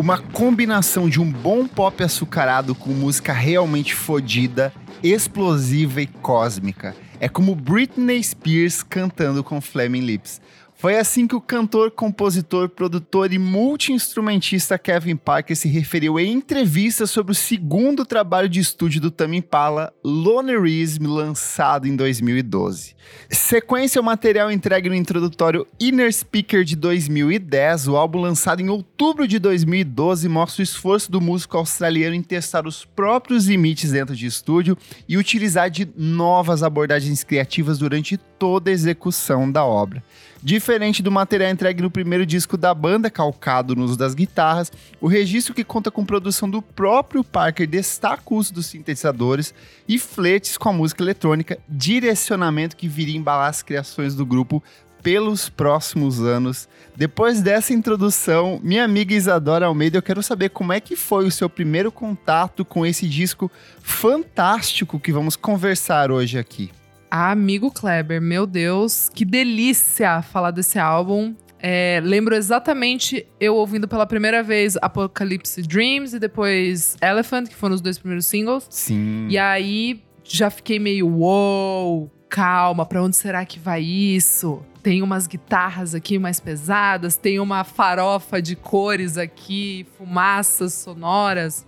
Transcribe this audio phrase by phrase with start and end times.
[0.00, 6.96] Uma combinação de um bom pop açucarado com música realmente fodida, explosiva e cósmica.
[7.20, 10.40] É como Britney Spears cantando com Flaming Lips.
[10.80, 17.06] Foi assim que o cantor, compositor, produtor e multi-instrumentista Kevin Parker se referiu em entrevista
[17.06, 22.96] sobre o segundo trabalho de estúdio do Tame Impala, Lonerism, lançado em 2012.
[23.28, 27.88] Sequência é o material entregue no introdutório Inner Speaker de 2010.
[27.88, 32.66] O álbum lançado em outubro de 2012 mostra o esforço do músico australiano em testar
[32.66, 38.72] os próprios limites dentro de estúdio e utilizar de novas abordagens criativas durante toda a
[38.72, 40.02] execução da obra.
[40.42, 45.06] Diferente do material entregue no primeiro disco da banda, calcado no uso das guitarras, o
[45.06, 49.52] registro que conta com produção do próprio Parker destaca o uso dos sintetizadores
[49.86, 54.62] e fletes com a música eletrônica, direcionamento que viria embalar as criações do grupo
[55.02, 56.68] pelos próximos anos.
[56.96, 61.30] Depois dessa introdução, minha amiga Isadora Almeida, eu quero saber como é que foi o
[61.30, 63.50] seu primeiro contato com esse disco
[63.82, 66.70] fantástico que vamos conversar hoje aqui.
[67.10, 71.34] Amigo Kleber, meu Deus, que delícia falar desse álbum.
[71.58, 77.74] É, lembro exatamente eu ouvindo pela primeira vez Apocalypse Dreams e depois Elephant, que foram
[77.74, 78.66] os dois primeiros singles.
[78.70, 79.26] Sim.
[79.28, 84.62] E aí já fiquei meio, uou, wow, calma, pra onde será que vai isso?
[84.80, 91.66] Tem umas guitarras aqui mais pesadas, tem uma farofa de cores aqui, fumaças sonoras.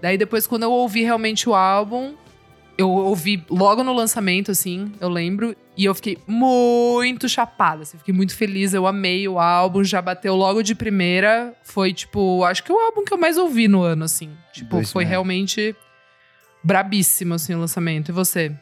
[0.00, 2.14] Daí depois, quando eu ouvi realmente o álbum,
[2.78, 8.14] eu ouvi logo no lançamento, assim, eu lembro, e eu fiquei muito chapada, assim, fiquei
[8.14, 12.72] muito feliz, eu amei o álbum, já bateu logo de primeira, foi, tipo, acho que
[12.72, 14.30] o álbum que eu mais ouvi no ano, assim.
[14.52, 15.74] Tipo, foi realmente
[16.62, 18.08] brabíssimo, assim, o lançamento.
[18.08, 18.52] E você?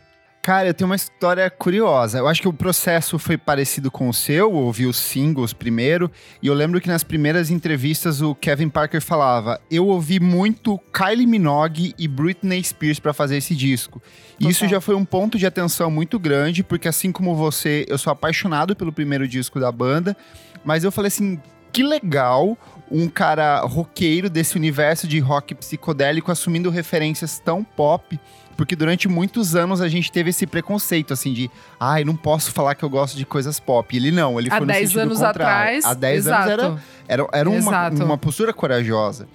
[0.45, 2.19] Cara, eu tenho uma história curiosa.
[2.19, 6.11] Eu acho que o processo foi parecido com o seu, eu ouvi os singles primeiro,
[6.43, 11.27] e eu lembro que nas primeiras entrevistas o Kevin Parker falava: "Eu ouvi muito Kylie
[11.27, 14.03] Minogue e Britney Spears para fazer esse disco".
[14.39, 17.97] E isso já foi um ponto de atenção muito grande, porque assim como você, eu
[17.97, 20.15] sou apaixonado pelo primeiro disco da banda,
[20.63, 21.41] mas eu falei assim,
[21.73, 22.59] que legal
[22.91, 28.19] um cara roqueiro desse universo de rock psicodélico assumindo referências tão pop
[28.57, 32.53] porque durante muitos anos a gente teve esse preconceito, assim, de ai, ah, não posso
[32.53, 33.97] falar que eu gosto de coisas pop.
[33.97, 35.43] Ele não, ele Há foi no sentido anos contrário.
[35.43, 35.85] atrás.
[35.85, 39.27] Há 10 anos era, era, era uma, uma postura corajosa.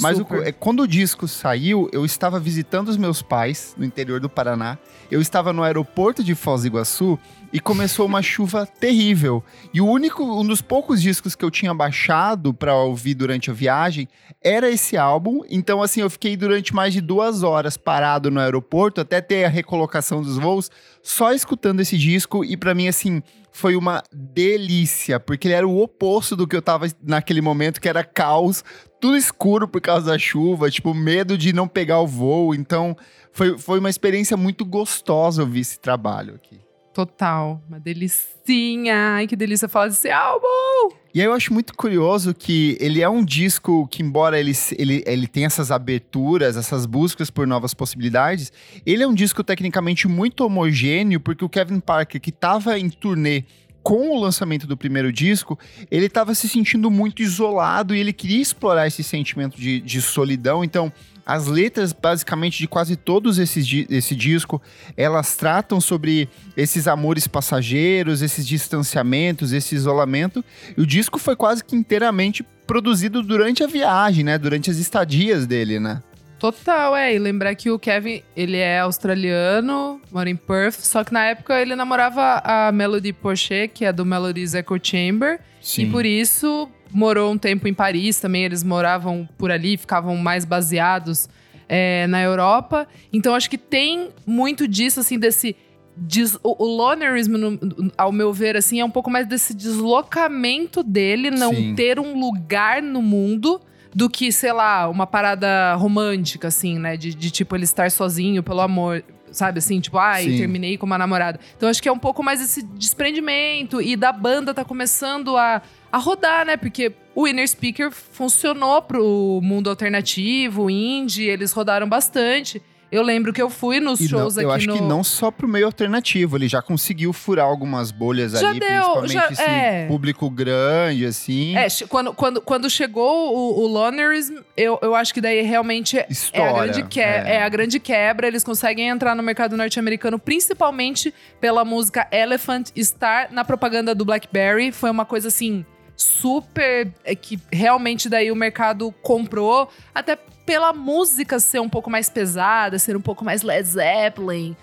[0.00, 4.20] Mas o, é, quando o disco saiu, eu estava visitando os meus pais no interior
[4.20, 4.78] do Paraná.
[5.10, 7.18] Eu estava no aeroporto de Foz do Iguaçu
[7.52, 9.42] e começou uma chuva terrível.
[9.72, 13.54] E o único, um dos poucos discos que eu tinha baixado para ouvir durante a
[13.54, 14.08] viagem
[14.42, 15.40] era esse álbum.
[15.48, 19.48] Então, assim, eu fiquei durante mais de duas horas parado no aeroporto até ter a
[19.48, 20.70] recolocação dos voos,
[21.02, 22.44] só escutando esse disco.
[22.44, 26.62] E para mim, assim, foi uma delícia, porque ele era o oposto do que eu
[26.62, 28.62] tava naquele momento, que era caos,
[29.00, 32.54] tudo escuro por causa da chuva, tipo, medo de não pegar o voo.
[32.54, 32.96] Então,
[33.32, 36.67] foi, foi uma experiência muito gostosa ouvir esse trabalho aqui.
[36.98, 37.62] Total.
[37.68, 39.14] Uma delicinha.
[39.14, 40.96] Ai, que delícia falar desse álbum!
[41.14, 45.04] E aí eu acho muito curioso que ele é um disco que, embora ele, ele,
[45.06, 48.52] ele tenha essas aberturas, essas buscas por novas possibilidades,
[48.84, 53.44] ele é um disco tecnicamente muito homogêneo, porque o Kevin Parker, que estava em turnê
[53.80, 55.56] com o lançamento do primeiro disco,
[55.88, 60.64] ele estava se sentindo muito isolado e ele queria explorar esse sentimento de, de solidão.
[60.64, 60.92] Então,
[61.28, 64.62] as letras, basicamente, de quase todos esses esse disco,
[64.96, 70.42] elas tratam sobre esses amores passageiros, esses distanciamentos, esse isolamento.
[70.74, 74.38] E o disco foi quase que inteiramente produzido durante a viagem, né?
[74.38, 76.02] Durante as estadias dele, né?
[76.38, 77.14] Total, é.
[77.14, 81.60] E lembrar que o Kevin, ele é australiano, mora em Perth, só que na época
[81.60, 85.40] ele namorava a Melody Porcher, que é do Melody's Echo Chamber.
[85.60, 85.82] Sim.
[85.82, 90.44] E por isso morou um tempo em Paris também, eles moravam por ali, ficavam mais
[90.44, 91.28] baseados
[91.68, 92.86] é, na Europa.
[93.12, 95.54] Então acho que tem muito disso, assim, desse.
[96.00, 97.58] Des, o, o lonerismo, no,
[97.98, 101.74] ao meu ver, assim, é um pouco mais desse deslocamento dele, não Sim.
[101.74, 103.60] ter um lugar no mundo
[103.92, 106.96] do que, sei lá, uma parada romântica, assim, né?
[106.96, 109.02] De, de tipo ele estar sozinho pelo amor
[109.32, 111.38] sabe assim, tipo, ai, terminei com uma namorada.
[111.56, 115.62] Então acho que é um pouco mais esse desprendimento e da banda tá começando a
[115.90, 116.56] a rodar, né?
[116.56, 122.62] Porque o Inner Speaker funcionou pro mundo alternativo, indie, eles rodaram bastante.
[122.90, 124.74] Eu lembro que eu fui nos e shows não, aqui Eu acho no...
[124.76, 128.68] que não só pro meio alternativo, ele já conseguiu furar algumas bolhas já ali, deu,
[129.00, 129.86] principalmente já, esse é.
[129.86, 131.54] público grande, assim.
[131.54, 136.46] É, quando, quando, quando chegou o, o Lonerism, eu, eu acho que daí realmente História,
[136.46, 137.24] é, a grande que, é.
[137.26, 138.26] é a grande quebra.
[138.26, 144.72] Eles conseguem entrar no mercado norte-americano, principalmente pela música Elephant estar na propaganda do BlackBerry.
[144.72, 145.66] Foi uma coisa assim
[145.98, 146.92] super.
[147.04, 150.16] É, que realmente daí o mercado comprou, até
[150.46, 154.56] pela música ser um pouco mais pesada, ser um pouco mais Led Zeppelin,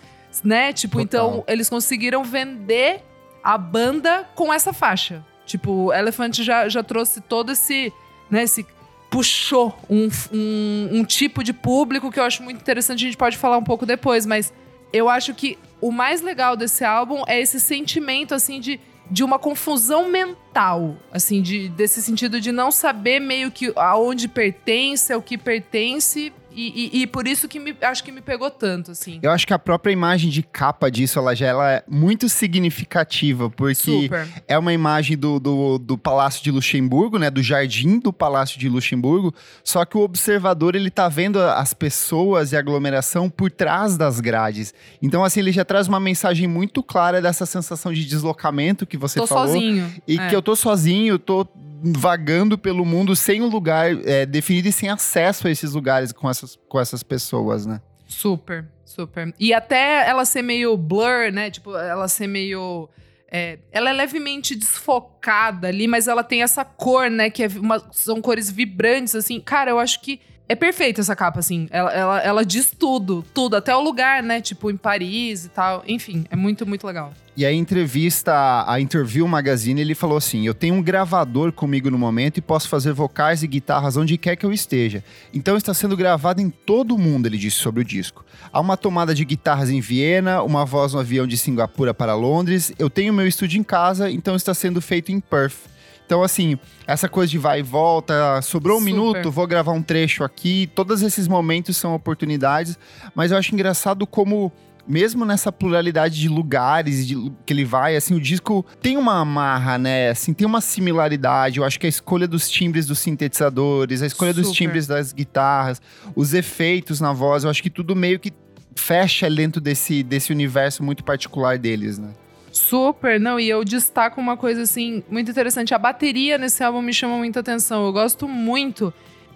[0.43, 0.73] né?
[0.73, 1.27] Tipo, Total.
[1.29, 3.03] então eles conseguiram vender
[3.43, 5.23] a banda com essa faixa.
[5.45, 7.93] Tipo, Elephant já, já trouxe todo esse,
[8.31, 8.65] né, esse
[9.11, 13.03] puxou um, um, um, tipo de público que eu acho muito interessante.
[13.03, 14.51] A gente pode falar um pouco depois, mas
[14.91, 18.79] eu acho que o mais legal desse álbum é esse sentimento, assim, de,
[19.09, 25.13] de uma confusão mental, assim, de, desse sentido de não saber meio que aonde pertence,
[25.13, 28.91] ao que pertence e, e, e, por isso que me, acho que me pegou tanto,
[28.91, 29.19] assim.
[29.21, 33.49] Eu acho que a própria imagem de capa disso, ela já ela é muito significativa,
[33.49, 34.27] porque Super.
[34.47, 37.29] é uma imagem do, do, do, Palácio de Luxemburgo, né?
[37.29, 39.33] Do jardim do Palácio de Luxemburgo.
[39.63, 44.19] Só que o observador, ele tá vendo as pessoas e a aglomeração por trás das
[44.21, 44.73] grades.
[45.01, 49.19] Então, assim, ele já traz uma mensagem muito clara dessa sensação de deslocamento que você
[49.19, 49.47] tô falou.
[49.47, 49.93] Sozinho.
[50.07, 50.29] E é.
[50.29, 51.45] que eu tô sozinho, tô
[51.93, 56.27] vagando pelo mundo sem um lugar é, definido e sem acesso a esses lugares com
[56.45, 57.81] essas, com essas pessoas, né?
[58.07, 59.33] Super, super.
[59.39, 61.49] E até ela ser meio blur, né?
[61.49, 62.87] Tipo, ela ser meio.
[63.31, 67.29] É, ela é levemente desfocada ali, mas ela tem essa cor, né?
[67.29, 69.39] Que é uma, são cores vibrantes, assim.
[69.39, 71.67] Cara, eu acho que é perfeita essa capa, assim.
[71.71, 74.39] Ela, ela, ela diz tudo, tudo, até o lugar, né?
[74.39, 75.83] Tipo, em Paris e tal.
[75.87, 77.11] Enfim, é muito, muito legal.
[77.37, 81.97] E a entrevista, a Interview Magazine, ele falou assim: Eu tenho um gravador comigo no
[81.97, 85.03] momento e posso fazer vocais e guitarras onde quer que eu esteja.
[85.33, 88.23] Então está sendo gravado em todo o mundo, ele disse sobre o disco.
[88.53, 92.71] Há uma tomada de guitarras em Viena, uma voz no avião de Singapura para Londres.
[92.79, 95.75] Eu tenho meu estúdio em casa, então está sendo feito em Perth.
[96.05, 98.91] Então, assim, essa coisa de vai e volta, sobrou um Super.
[98.93, 100.69] minuto, vou gravar um trecho aqui.
[100.73, 102.77] Todos esses momentos são oportunidades,
[103.15, 104.53] mas eu acho engraçado como
[104.87, 109.77] mesmo nessa pluralidade de lugares de, que ele vai, assim, o disco tem uma amarra,
[109.77, 110.09] né?
[110.09, 111.59] Assim, tem uma similaridade.
[111.59, 114.47] Eu acho que a escolha dos timbres dos sintetizadores, a escolha Super.
[114.47, 115.81] dos timbres das guitarras,
[116.15, 118.31] os efeitos na voz, eu acho que tudo meio que
[118.75, 122.09] fecha dentro desse, desse universo muito particular deles, né?
[122.51, 125.73] Super, não, e eu destaco uma coisa assim muito interessante.
[125.73, 127.85] A bateria nesse álbum me chama muita atenção.
[127.85, 128.93] Eu gosto muito.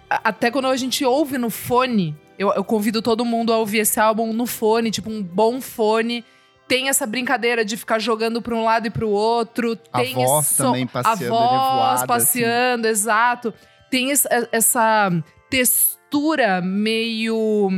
[0.08, 4.00] Até quando a gente ouve no fone, eu, eu convido todo mundo a ouvir esse
[4.00, 6.24] álbum no fone, tipo um bom fone
[6.66, 9.76] tem essa brincadeira de ficar jogando para um lado e para o outro.
[9.92, 12.06] A tem voz esse, também passeando, a voz assim.
[12.06, 12.92] passeando, assim.
[12.92, 13.54] exato.
[13.90, 15.10] Tem essa, essa
[15.50, 17.68] textura meio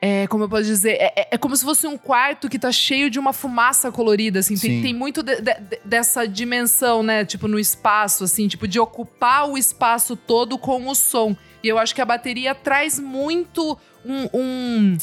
[0.00, 2.70] é, como eu posso dizer, é, é, é, como se fosse um quarto que tá
[2.70, 4.54] cheio de uma fumaça colorida, assim.
[4.54, 7.24] Tem, tem, muito de, de, dessa dimensão, né?
[7.24, 11.34] Tipo, no espaço, assim, tipo, de ocupar o espaço todo com o som.
[11.64, 14.98] E eu acho que a bateria traz muito um, um,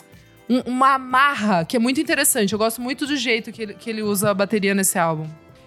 [0.48, 2.54] um, uma amarra, que é muito interessante.
[2.54, 5.26] Eu gosto muito do jeito que ele, que ele usa a bateria nesse álbum.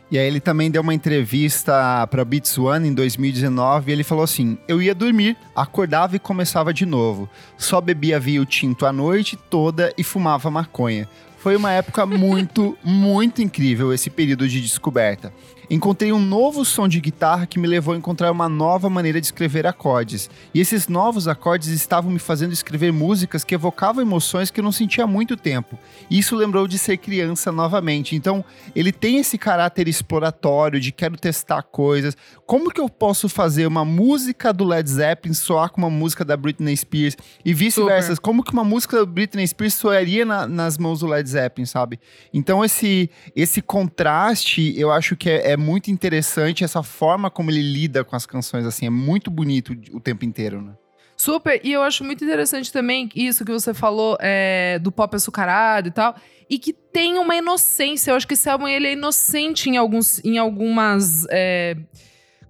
[0.08, 4.22] E aí ele também deu uma entrevista para Beats One em 2019 e ele falou
[4.22, 7.28] assim: "Eu ia dormir, acordava e começava de novo.
[7.58, 11.08] Só bebia vinho tinto a noite toda e fumava maconha.
[11.38, 15.32] Foi uma época muito, muito incrível esse período de descoberta
[15.70, 19.26] encontrei um novo som de guitarra que me levou a encontrar uma nova maneira de
[19.26, 20.30] escrever acordes.
[20.52, 24.72] E esses novos acordes estavam me fazendo escrever músicas que evocavam emoções que eu não
[24.72, 25.78] sentia há muito tempo.
[26.10, 28.14] E isso lembrou de ser criança novamente.
[28.14, 32.16] Então, ele tem esse caráter exploratório de quero testar coisas.
[32.46, 36.36] Como que eu posso fazer uma música do Led Zeppelin soar com uma música da
[36.36, 38.16] Britney Spears e vice-versa?
[38.16, 41.98] Como que uma música da Britney Spears soaria na, nas mãos do Led Zeppelin, sabe?
[42.32, 47.50] Então, esse, esse contraste, eu acho que é, é é muito interessante essa forma como
[47.50, 50.74] ele lida com as canções, assim, é muito bonito o tempo inteiro, né?
[51.16, 55.88] Super, e eu acho muito interessante também isso que você falou é, do pop açucarado
[55.88, 56.16] e tal,
[56.50, 58.10] e que tem uma inocência.
[58.10, 61.24] Eu acho que esse álbum ele é inocente em, alguns, em algumas.
[61.30, 61.76] É,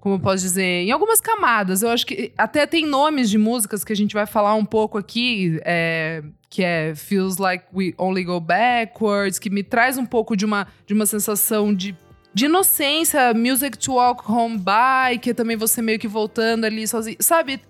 [0.00, 0.62] como eu posso dizer?
[0.62, 1.82] Em algumas camadas.
[1.82, 4.98] Eu acho que até tem nomes de músicas que a gente vai falar um pouco
[4.98, 10.36] aqui, é, que é Feels Like We Only Go Backwards, que me traz um pouco
[10.36, 11.96] de uma, de uma sensação de
[12.34, 16.86] de inocência, Music to Walk Home By, que é também você meio que voltando ali
[16.86, 17.16] sozinho.
[17.20, 17.60] Sabe?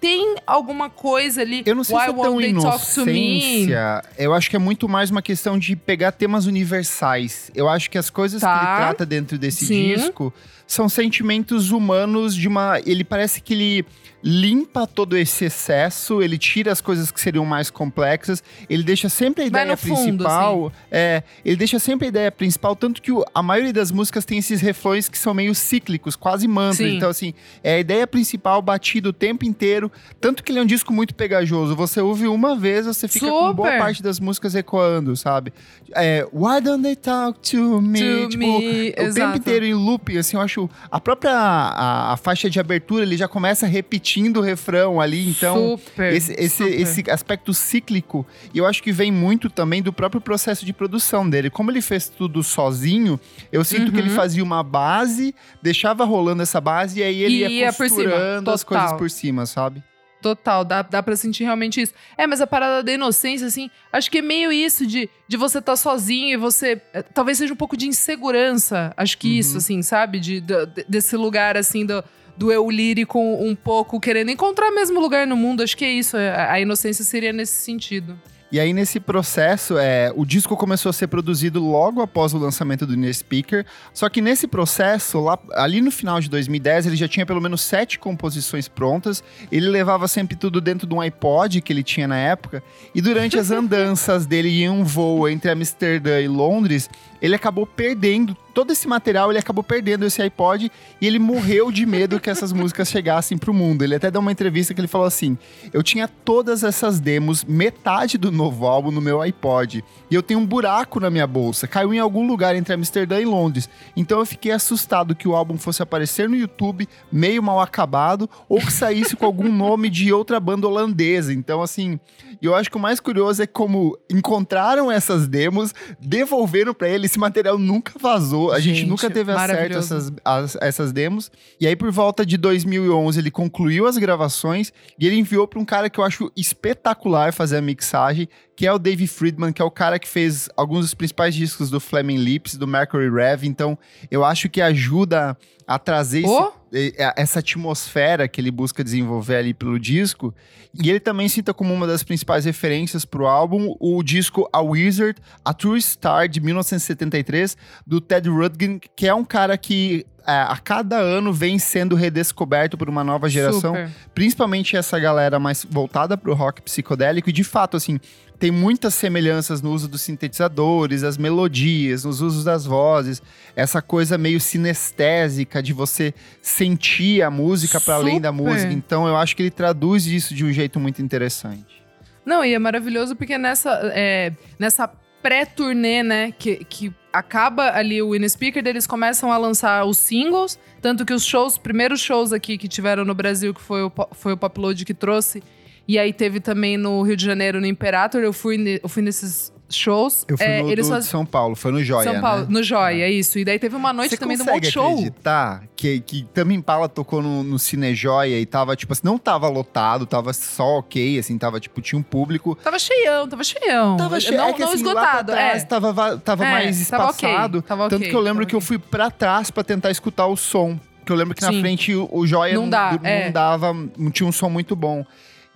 [0.00, 1.62] Tem alguma coisa ali.
[1.64, 4.02] Eu não sei Why se é tão inocência.
[4.18, 7.50] Eu acho que é muito mais uma questão de pegar temas universais.
[7.54, 8.48] Eu acho que as coisas tá.
[8.48, 8.76] que ele tá.
[8.78, 9.94] trata dentro desse Sim.
[9.94, 10.32] disco
[10.66, 12.80] são sentimentos humanos de uma.
[12.86, 13.86] Ele parece que ele
[14.22, 19.44] limpa todo esse excesso, ele tira as coisas que seriam mais complexas, ele deixa sempre
[19.44, 20.54] a ideia principal.
[20.54, 20.76] Fundo, assim.
[20.90, 24.38] é, ele deixa sempre a ideia principal, tanto que o, a maioria das músicas tem
[24.38, 26.90] esses refrões que são meio cíclicos, quase mantras.
[26.90, 29.90] Então, assim, é a ideia principal batida o tempo inteiro.
[30.20, 31.74] Tanto que ele é um disco muito pegajoso.
[31.76, 33.38] Você ouve uma vez, você fica Super.
[33.38, 35.52] com boa parte das músicas ecoando, sabe?
[35.94, 38.00] É, Why don't they talk to me?
[38.00, 38.90] To tipo, me.
[38.90, 39.14] o Exato.
[39.14, 40.68] tempo inteiro em looping, assim, eu acho.
[40.90, 45.28] A própria a, a faixa de abertura, ele já começa repetindo repetindo o refrão ali.
[45.28, 46.80] Então, super, esse, esse, super.
[46.80, 51.28] esse aspecto cíclico, e eu acho que vem muito também do próprio processo de produção
[51.28, 51.50] dele.
[51.50, 53.18] Como ele fez tudo sozinho,
[53.52, 53.92] eu sinto uhum.
[53.92, 54.16] que ele uhum.
[54.16, 58.92] fazia uma base, deixava rolando essa base, e aí ele e ia costurando as coisas
[58.92, 59.82] por cima, sabe?
[60.20, 61.94] Total, dá, dá pra sentir realmente isso.
[62.16, 65.60] É, mas a parada da inocência, assim, acho que é meio isso de, de você
[65.60, 66.78] estar tá sozinho e você.
[66.92, 68.92] É, talvez seja um pouco de insegurança.
[68.98, 69.34] Acho que uhum.
[69.38, 70.20] isso, assim, sabe?
[70.20, 72.04] De, de, desse lugar, assim, do
[72.40, 75.62] do eu lírico um pouco querendo encontrar mesmo lugar no mundo.
[75.62, 76.16] Acho que é isso.
[76.16, 78.18] A inocência seria nesse sentido.
[78.52, 82.84] E aí, nesse processo, é, o disco começou a ser produzido logo após o lançamento
[82.84, 83.64] do New Speaker.
[83.94, 87.60] Só que nesse processo, lá, ali no final de 2010, ele já tinha pelo menos
[87.60, 89.22] sete composições prontas.
[89.52, 92.60] Ele levava sempre tudo dentro de um iPod que ele tinha na época.
[92.92, 96.90] E durante as andanças dele em um voo entre Amsterdã e Londres,
[97.20, 101.86] ele acabou perdendo todo esse material, ele acabou perdendo esse iPod e ele morreu de
[101.86, 103.82] medo que essas músicas chegassem pro mundo.
[103.82, 105.38] Ele até deu uma entrevista que ele falou assim:
[105.72, 110.40] "Eu tinha todas essas demos, metade do novo álbum no meu iPod, e eu tenho
[110.40, 113.68] um buraco na minha bolsa, caiu em algum lugar entre Amsterdã e Londres.
[113.96, 118.58] Então eu fiquei assustado que o álbum fosse aparecer no YouTube meio mal acabado ou
[118.58, 121.32] que saísse com algum nome de outra banda holandesa.
[121.32, 121.98] Então assim,
[122.42, 127.18] eu acho que o mais curioso é como encontraram essas demos, devolveram para ele esse
[127.18, 131.30] material nunca vazou, a gente, gente nunca teve acesso a essas, a, essas demos.
[131.60, 135.64] E aí, por volta de 2011, ele concluiu as gravações e ele enviou para um
[135.64, 138.28] cara que eu acho espetacular fazer a mixagem,
[138.60, 141.70] que é o Dave Friedman, que é o cara que fez alguns dos principais discos
[141.70, 143.44] do Flaming Lips, do Mercury Rev.
[143.44, 143.78] Então,
[144.10, 145.34] eu acho que ajuda
[145.66, 146.52] a trazer oh?
[146.70, 150.34] esse, essa atmosfera que ele busca desenvolver ali pelo disco.
[150.78, 154.60] E ele também cita como uma das principais referências para o álbum o disco A
[154.60, 160.32] Wizard, A True Star, de 1973, do Ted Rudkin, que é um cara que é,
[160.32, 163.90] a cada ano vem sendo redescoberto por uma nova geração, Super.
[164.14, 167.30] principalmente essa galera mais voltada para o rock psicodélico.
[167.30, 167.98] E de fato, assim,
[168.40, 173.22] tem muitas semelhanças no uso dos sintetizadores, as melodias, nos usos das vozes,
[173.54, 178.72] essa coisa meio sinestésica de você sentir a música para além da música.
[178.72, 181.84] Então eu acho que ele traduz isso de um jeito muito interessante.
[182.24, 184.90] Não, e é maravilhoso porque nessa, é, nessa
[185.22, 190.58] pré-turnê, né, que, que acaba ali o In Speaker, eles começam a lançar os singles,
[190.80, 194.32] tanto que os shows, primeiros shows aqui que tiveram no Brasil, que foi o, foi
[194.32, 195.42] o Popload que trouxe,
[195.86, 199.52] e aí teve também no Rio de Janeiro, no Imperator, eu fui, eu fui nesses
[199.70, 200.24] shows.
[200.28, 201.06] Eu fui é, no eles faz...
[201.06, 202.46] São Paulo, foi no Joia, São Paulo, né?
[202.50, 203.10] no Joia, é.
[203.10, 203.38] isso.
[203.38, 204.90] E daí teve uma noite Você também do Multishow.
[204.90, 209.02] Você acreditar que, que Tame Impala tocou no, no Cine Joia e tava, tipo assim,
[209.04, 212.56] não tava lotado, tava só ok, assim, tava, tipo, tinha um público.
[212.56, 213.96] Tava cheião, tava cheião.
[213.96, 215.66] Tava cheio, não, é que, não assim, esgotado, trás, é.
[215.66, 217.62] Tava, tava é, mais espaçado.
[217.62, 220.26] Tava okay, Tanto okay, que eu lembro que eu fui pra trás pra tentar escutar
[220.26, 220.78] o som.
[220.98, 221.54] Porque eu lembro que Sim.
[221.54, 223.24] na frente o, o Joia não, dá, não, é.
[223.24, 225.04] não dava, não tinha um som muito bom.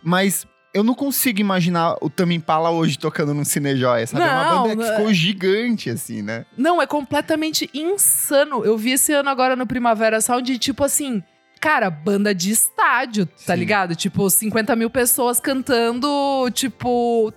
[0.04, 4.24] Mas eu não consigo imaginar o Tame Impala hoje tocando num Cinejoia, sabe?
[4.24, 5.14] Não, é uma banda que ficou é.
[5.14, 6.44] gigante, assim, né?
[6.58, 8.64] Não, é completamente insano.
[8.64, 11.22] Eu vi esse ano agora no Primavera Sound, tipo assim...
[11.60, 13.60] Cara, banda de estádio, tá Sim.
[13.60, 13.96] ligado?
[13.96, 17.32] Tipo, 50 mil pessoas cantando, tipo...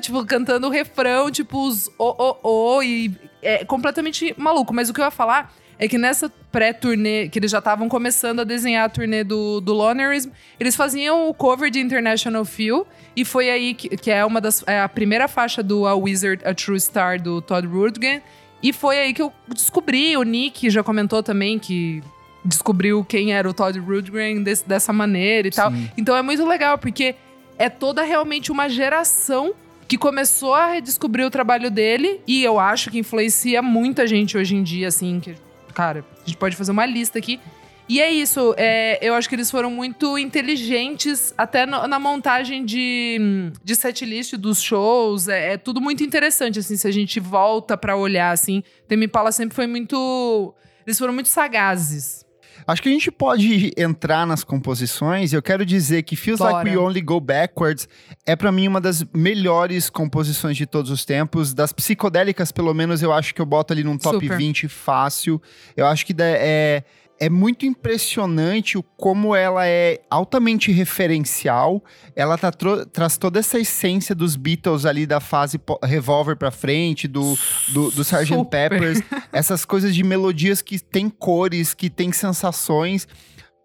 [0.00, 4.74] Tipo, cantando o refrão, tipo, os o, o, o, e é completamente maluco.
[4.74, 8.40] Mas o que eu ia falar é que nessa pré-turnê, que eles já estavam começando
[8.40, 13.24] a desenhar a turnê do, do Lonerism, eles faziam o cover de International Feel, e
[13.24, 14.64] foi aí que, que é uma das.
[14.66, 18.20] É a primeira faixa do A Wizard, A True Star, do Todd Rundgren.
[18.62, 22.02] E foi aí que eu descobri, o Nick já comentou também que
[22.44, 25.56] descobriu quem era o Todd Rundgren desse, dessa maneira e Sim.
[25.56, 25.72] tal.
[25.96, 27.14] Então é muito legal, porque
[27.58, 29.54] é toda realmente uma geração
[29.86, 34.56] que começou a redescobrir o trabalho dele e eu acho que influencia muita gente hoje
[34.56, 35.36] em dia, assim, que
[35.74, 37.40] cara, a gente pode fazer uma lista aqui.
[37.86, 42.64] E é isso, é, eu acho que eles foram muito inteligentes até no, na montagem
[42.64, 45.28] de, de setlist dos shows.
[45.28, 48.62] É, é, tudo muito interessante, assim, se a gente volta para olhar, assim.
[48.88, 50.54] Temi Impala sempre foi muito...
[50.86, 52.23] Eles foram muito sagazes
[52.66, 55.32] Acho que a gente pode entrar nas composições.
[55.32, 56.52] Eu quero dizer que Feels Bora.
[56.52, 57.88] Like We Only Go Backwards
[58.24, 61.52] é para mim uma das melhores composições de todos os tempos.
[61.52, 64.36] Das psicodélicas, pelo menos, eu acho que eu boto ali num top Super.
[64.38, 65.40] 20 fácil.
[65.76, 66.84] Eu acho que é,
[67.18, 71.82] é muito impressionante o como ela é altamente referencial.
[72.14, 72.50] Ela tá
[72.92, 77.36] traz toda essa essência dos Beatles ali da fase Revolver pra frente, do,
[77.68, 78.44] do, do Sgt.
[78.50, 79.00] Peppers.
[79.32, 83.06] Essas coisas de melodias que tem cores, que tem sensações.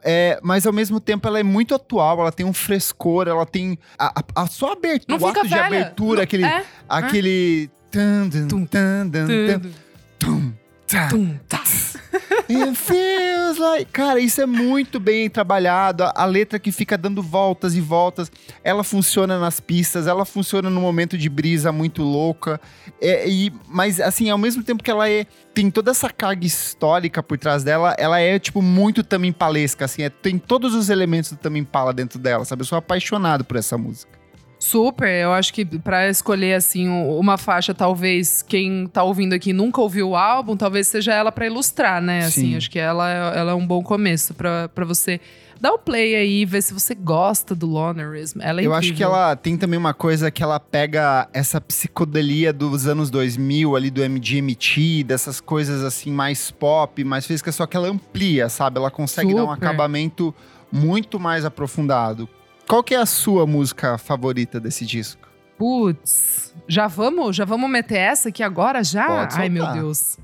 [0.01, 3.77] É, mas ao mesmo tempo ela é muito atual, ela tem um frescor, ela tem.
[3.98, 6.46] A, a, a sua abertura, o ato de abertura, Não, aquele.
[6.46, 6.65] É?
[6.88, 7.70] aquele.
[7.91, 8.48] Tum, tum,
[10.20, 10.53] tum,
[11.10, 11.63] Tum, tá.
[12.50, 13.91] It feels like.
[13.91, 16.03] Cara, isso é muito bem trabalhado.
[16.03, 18.31] A, a, letra que fica dando voltas e voltas.
[18.63, 22.60] Ela funciona nas pistas, ela funciona no momento de brisa muito louca.
[23.00, 25.25] É, e, mas, assim, ao mesmo tempo que ela é.
[25.53, 29.03] Tem toda essa carga histórica por trás dela, ela é, tipo, muito
[29.38, 30.03] palesca assim.
[30.03, 32.62] É, tem todos os elementos do Impala dentro dela, sabe?
[32.62, 34.19] Eu sou apaixonado por essa música.
[34.60, 39.80] Super, eu acho que para escolher assim uma faixa, talvez quem tá ouvindo aqui nunca
[39.80, 42.25] ouviu o álbum, talvez seja ela para ilustrar, né?
[42.25, 42.58] Assim, Sim.
[42.58, 45.22] acho que ela, ela é um bom começo para você
[45.62, 48.39] dar o play aí, ver se você gosta do Lonerism.
[48.42, 48.74] Ela é Eu incrível.
[48.75, 53.78] acho que ela tem também uma coisa que ela pega essa psicodelia dos anos 2000
[53.78, 58.78] ali do MGMT, dessas coisas assim mais pop, mais física, só que ela amplia, sabe?
[58.78, 59.42] Ela consegue Super.
[59.42, 60.36] dar um acabamento
[60.72, 62.28] muito mais aprofundado.
[62.70, 65.28] Qual que é a sua música favorita desse disco?
[65.58, 69.28] Putz, já vamos, já vamos meter essa aqui agora já?
[69.34, 70.20] Ai, meu Deus.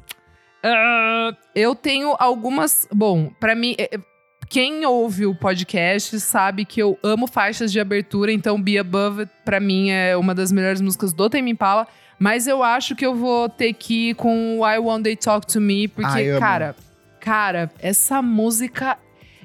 [0.64, 2.88] Uh, eu tenho algumas.
[2.94, 4.00] Bom, para mim, é, é,
[4.48, 9.60] quem ouve o podcast sabe que eu amo faixas de abertura, então Be Above para
[9.60, 11.88] mim é uma das melhores músicas do Tame Impala.
[12.20, 15.60] Mas eu acho que eu vou ter que ir com I Want They Talk to
[15.60, 16.76] Me, porque, Ai, cara,
[17.20, 19.00] cara, essa música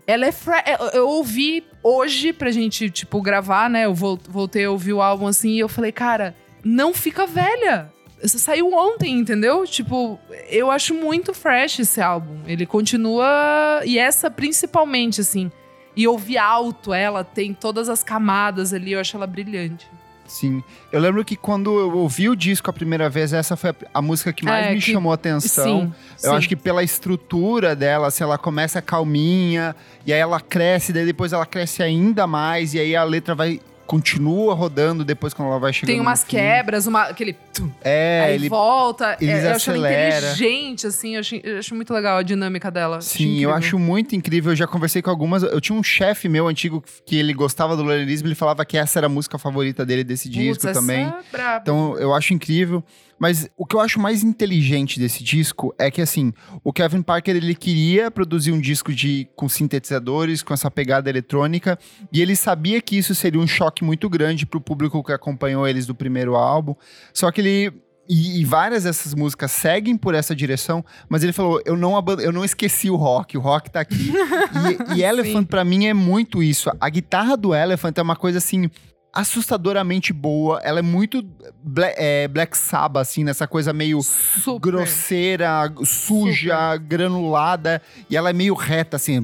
[0.06, 0.32] ela é.
[0.32, 0.56] Fre
[0.92, 3.84] eu ouvi hoje pra gente, tipo, gravar, né?
[3.86, 6.34] Eu voltei a ouvir o álbum assim e eu falei, cara,
[6.64, 7.92] não fica velha.
[8.22, 9.64] Você saiu ontem, entendeu?
[9.66, 10.18] Tipo,
[10.48, 12.40] eu acho muito fresh esse álbum.
[12.46, 13.80] Ele continua.
[13.84, 15.50] E essa principalmente, assim.
[15.96, 19.88] E ouvir alto ela, tem todas as camadas ali, eu acho ela brilhante.
[20.30, 20.62] Sim.
[20.92, 24.32] Eu lembro que quando eu ouvi o disco a primeira vez, essa foi a, música
[24.32, 24.92] que mais é, me que...
[24.92, 25.64] chamou a atenção.
[25.64, 26.36] Sim, eu sim.
[26.36, 29.74] acho que pela estrutura dela, assim, ela começa calminha,
[30.06, 33.60] e aí ela cresce, daí depois ela cresce ainda mais, e aí a letra vai
[33.90, 35.88] continua rodando depois quando ela vai chegando.
[35.88, 37.36] Tem umas quebras, uma, aquele.
[37.82, 39.16] É, aí ele volta.
[39.20, 41.14] Ele é, eu acho inteligente, assim.
[41.14, 43.00] Eu acho, eu acho, muito legal a dinâmica dela.
[43.00, 44.52] Sim, acho eu acho muito incrível.
[44.52, 45.42] Eu já conversei com algumas.
[45.42, 49.00] Eu tinha um chefe meu antigo que ele gostava do Lorelismo, ele falava que essa
[49.00, 51.06] era a música favorita dele desse disco Putz, também.
[51.06, 52.84] É então eu acho incrível.
[53.20, 56.32] Mas o que eu acho mais inteligente desse disco é que, assim,
[56.64, 61.78] o Kevin Parker, ele queria produzir um disco de, com sintetizadores, com essa pegada eletrônica,
[62.10, 65.84] e ele sabia que isso seria um choque muito grande pro público que acompanhou eles
[65.84, 66.74] do primeiro álbum.
[67.12, 67.72] Só que ele
[68.08, 72.32] e, e, várias dessas músicas seguem por essa direção, mas ele falou: eu não, eu
[72.32, 74.10] não esqueci o rock, o rock tá aqui.
[74.94, 76.72] e, e Elephant, para mim, é muito isso.
[76.80, 78.68] A guitarra do Elephant é uma coisa assim
[79.12, 80.60] assustadoramente boa.
[80.62, 81.24] Ela é muito
[81.62, 84.70] Black, é, Black Sabbath, assim, nessa coisa meio Super.
[84.70, 86.78] grosseira, suja, Super.
[86.78, 87.82] granulada.
[88.08, 89.20] E ela é meio reta, assim.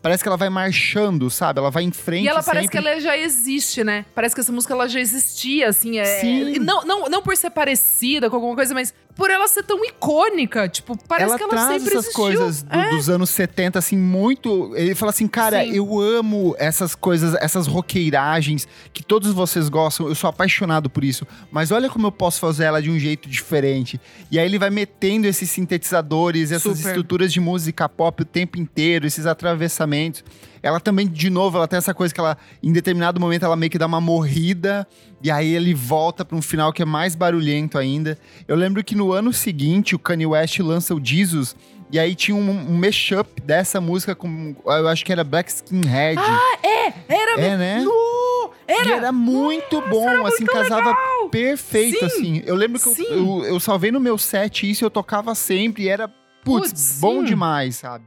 [0.00, 1.58] Parece que ela vai marchando, sabe?
[1.58, 2.24] Ela vai em frente.
[2.24, 2.54] E ela sempre.
[2.54, 4.04] parece que ela já existe, né?
[4.14, 5.98] Parece que essa música ela já existia, assim.
[5.98, 6.58] É, Sim.
[6.58, 10.68] Não, não, não por ser parecida com alguma coisa, mas por ela ser tão icônica.
[10.68, 12.22] Tipo, parece ela que ela traz sempre essas existiu.
[12.22, 12.90] coisas do, é.
[12.90, 14.74] dos anos 70, assim, muito.
[14.74, 15.74] Ele fala assim, cara, Sim.
[15.74, 20.06] eu amo essas coisas, essas roqueiragens que todos vocês gostam.
[20.06, 21.26] Eu sou apaixonado por isso.
[21.50, 24.00] Mas olha como eu posso fazer ela de um jeito diferente.
[24.30, 26.88] E aí ele vai metendo esses sintetizadores, essas Super.
[26.90, 30.24] estruturas de música pop o tempo inteiro, esses atravessamentos.
[30.62, 33.70] Ela também, de novo, ela tem essa coisa que ela, em determinado momento, ela meio
[33.70, 34.86] que dá uma morrida,
[35.22, 38.18] e aí ele volta para um final que é mais barulhento ainda.
[38.46, 41.56] Eu lembro que no ano seguinte, o Kanye West lança o Jesus,
[41.92, 44.54] e aí tinha um, um mashup dessa música com.
[44.64, 46.18] Eu ask que era Black Skinhead.
[46.18, 46.92] Ah, é!
[47.08, 47.80] Era É, né?
[47.80, 51.28] No, era, e era muito Nossa, bom, era assim, muito casava legal.
[51.30, 52.04] perfeito, Sim.
[52.06, 52.42] assim.
[52.46, 55.88] Eu lembro que eu, eu, eu, salvei no meu set isso, eu tocava sempre, e
[55.88, 56.06] era,
[56.44, 58.04] putz, putz bom demais, sabe?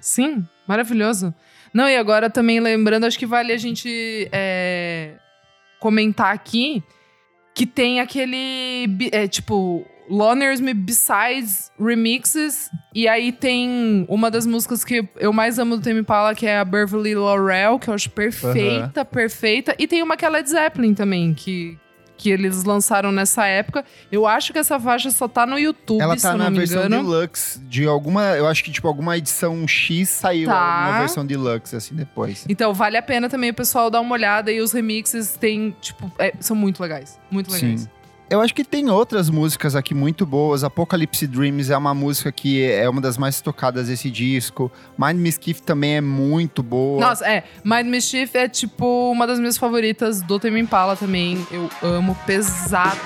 [0.00, 1.34] Sim, maravilhoso.
[1.72, 5.16] Não, e agora também lembrando, acho que vale a gente é,
[5.78, 6.82] comentar aqui
[7.54, 8.86] que tem aquele.
[9.12, 12.70] É, tipo, Loners Me Besides Remixes.
[12.94, 16.58] E aí tem uma das músicas que eu mais amo do Tame Impala, que é
[16.58, 19.06] a Beverly Laurel, que eu acho perfeita, uhum.
[19.06, 19.74] perfeita.
[19.78, 21.78] E tem uma que é Led Zeppelin também, que,
[22.16, 23.84] que eles lançaram nessa época.
[24.10, 27.04] Eu acho que essa faixa só tá no YouTube, Ela tá na versão engano.
[27.04, 30.88] deluxe de alguma, eu acho que tipo alguma edição X saiu tá.
[30.88, 32.44] uma versão deluxe assim depois.
[32.48, 36.10] Então vale a pena também o pessoal dar uma olhada e os remixes tem, tipo,
[36.18, 37.82] é, são muito legais, muito legais.
[37.82, 37.97] Sim.
[38.30, 40.62] Eu acho que tem outras músicas aqui muito boas.
[40.62, 44.70] Apocalypse Dreams é uma música que é uma das mais tocadas desse disco.
[44.98, 47.00] Mind Mischief também é muito boa.
[47.00, 47.44] Nossa, é.
[47.64, 51.46] Mind Mischief é tipo uma das minhas favoritas do Tame Impala também.
[51.50, 53.00] Eu amo pesado.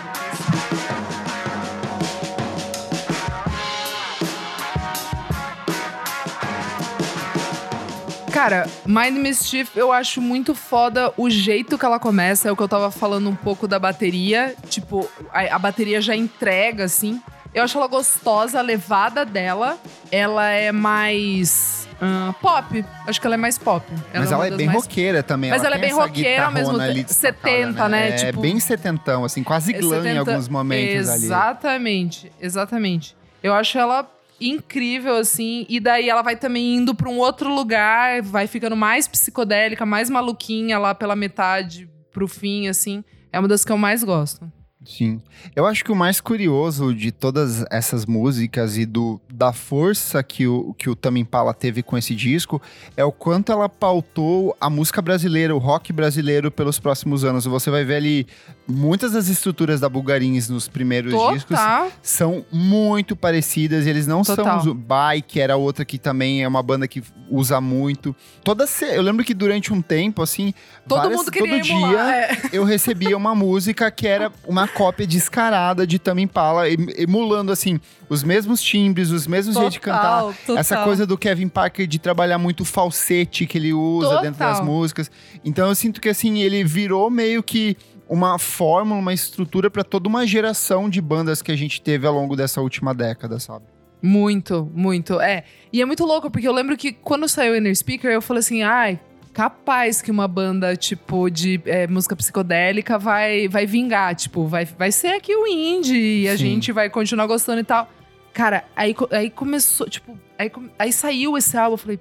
[8.33, 12.49] Cara, Mind Mischief eu acho muito foda o jeito que ela começa.
[12.49, 14.55] É o que eu tava falando um pouco da bateria.
[14.71, 17.21] Tipo, a, a bateria já entrega, assim.
[17.55, 19.77] Eu acho ela gostosa, a levada dela.
[20.11, 21.87] Ela é mais.
[22.01, 22.83] Uh, pop.
[23.07, 23.87] Acho que ela é mais pop.
[24.13, 24.83] Ela Mas é ela é bem mais...
[24.83, 25.51] roqueira também.
[25.51, 27.13] Mas ela, ela é bem roqueira ao mesmo tempo.
[27.13, 28.09] 70, né?
[28.09, 28.41] É tipo...
[28.41, 30.09] bem setentão, assim, quase glam 70...
[30.09, 31.27] em alguns momentos exatamente, ali.
[31.27, 33.17] Exatamente, exatamente.
[33.43, 34.09] Eu acho ela
[34.49, 35.67] incrível, assim.
[35.69, 40.11] E daí ela vai também indo para um outro lugar, vai ficando mais psicodélica, mais
[40.11, 43.05] maluquinha lá pela metade pro fim, assim.
[43.33, 44.51] É uma das que eu mais gosto.
[44.85, 45.23] Sim.
[45.55, 50.47] Eu acho que o mais curioso de todas essas músicas e do, da força que
[50.47, 52.61] o, que o Tame Impala teve com esse disco
[52.97, 57.45] é o quanto ela pautou a música brasileira, o rock brasileiro pelos próximos anos.
[57.45, 58.27] Você vai ver ali
[58.73, 61.35] muitas das estruturas da Bulgarins nos primeiros Total.
[61.35, 61.59] discos
[62.03, 63.87] são muito parecidas.
[63.87, 64.63] Eles não Total.
[64.63, 64.75] são.
[64.75, 68.15] Bike era outra que também é uma banda que usa muito.
[68.45, 70.53] Toda Eu lembro que durante um tempo, assim.
[70.87, 72.41] Todo várias, mundo queria Todo dia é.
[72.53, 78.23] eu recebia uma música que era uma cópia descarada de Tame Impala, emulando, assim, os
[78.23, 80.23] mesmos timbres, os mesmos jeitos de cantar.
[80.47, 80.59] Total.
[80.59, 85.11] Essa coisa do Kevin Parker de trabalhar muito falsete que ele usa dentro das músicas.
[85.45, 87.77] Então eu sinto que, assim, ele virou meio que
[88.13, 92.13] uma fórmula, uma estrutura para toda uma geração de bandas que a gente teve ao
[92.13, 93.65] longo dessa última década, sabe?
[94.03, 95.19] Muito, muito.
[95.19, 95.45] É.
[95.73, 98.41] E é muito louco, porque eu lembro que quando saiu o Inner Speaker, eu falei
[98.41, 99.01] assim, ai,
[99.33, 104.15] capaz que uma banda, tipo, de é, música psicodélica vai, vai vingar.
[104.15, 106.45] Tipo, vai, vai ser aqui o indie e a Sim.
[106.45, 107.89] gente vai continuar gostando e tal.
[108.35, 112.01] Cara, aí, aí começou, tipo, aí, aí saiu esse álbum, eu falei,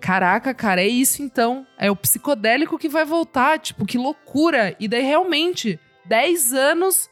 [0.00, 1.66] caraca, cara, é isso então.
[1.78, 4.76] É o psicodélico que vai voltar, tipo, que loucura.
[4.78, 7.08] E daí, realmente, 10 anos,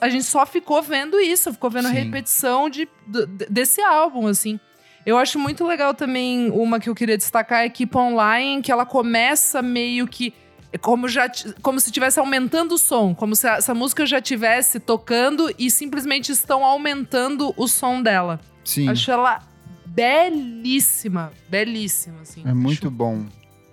[0.00, 1.96] a gente só ficou vendo isso, ficou vendo Sim.
[1.96, 4.58] a repetição de, de, desse álbum, assim.
[5.04, 8.84] Eu acho muito legal também, uma que eu queria destacar é Keep Online, que ela
[8.84, 10.34] começa meio que
[10.82, 11.30] como já
[11.62, 16.30] como se estivesse aumentando o som, como se essa música já estivesse tocando e simplesmente
[16.30, 18.38] estão aumentando o som dela.
[18.62, 18.86] Sim.
[18.90, 19.47] Acho ela
[19.88, 22.42] belíssima, belíssima, assim.
[22.46, 23.24] É muito bom.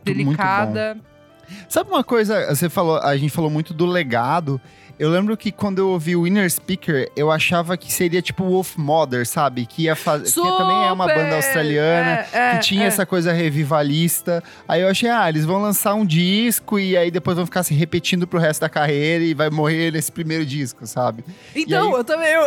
[0.04, 0.96] Delicada.
[0.96, 1.16] Muito bom.
[1.70, 4.60] Sabe uma coisa, você falou, a gente falou muito do legado.
[4.98, 8.78] Eu lembro que quando eu ouvi o Inner Speaker, eu achava que seria tipo Wolf
[8.78, 9.66] Mother, sabe?
[9.66, 10.26] Que ia fazer.
[10.26, 12.88] Que também é uma banda australiana, é, é, que tinha é.
[12.88, 14.42] essa coisa revivalista.
[14.68, 17.74] Aí eu achei, ah, eles vão lançar um disco e aí depois vão ficar se
[17.74, 21.26] repetindo pro resto da carreira e vai morrer nesse primeiro disco, sabe?
[21.54, 22.32] Então, aí, eu também.
[22.34, 22.44] Eu...